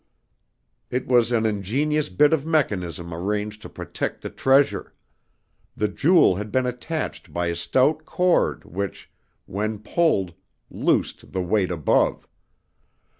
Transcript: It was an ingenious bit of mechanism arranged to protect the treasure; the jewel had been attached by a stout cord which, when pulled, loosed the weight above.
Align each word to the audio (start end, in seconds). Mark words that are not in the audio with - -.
It 0.89 1.05
was 1.05 1.31
an 1.31 1.45
ingenious 1.45 2.09
bit 2.09 2.33
of 2.33 2.43
mechanism 2.43 3.13
arranged 3.13 3.61
to 3.61 3.69
protect 3.69 4.21
the 4.21 4.31
treasure; 4.31 4.95
the 5.77 5.87
jewel 5.89 6.37
had 6.37 6.51
been 6.51 6.65
attached 6.65 7.31
by 7.31 7.45
a 7.45 7.55
stout 7.55 8.03
cord 8.03 8.65
which, 8.65 9.11
when 9.45 9.77
pulled, 9.77 10.33
loosed 10.71 11.33
the 11.33 11.43
weight 11.43 11.69
above. 11.69 12.27